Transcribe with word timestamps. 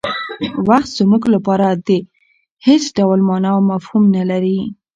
وخت 0.69 0.91
زموږ 0.99 1.23
لپاره 1.33 1.67
هېڅ 2.67 2.83
ډول 2.97 3.19
مانا 3.27 3.49
او 3.55 3.61
مفهوم 3.71 4.03
نه 4.15 4.23
لري. 4.31 4.59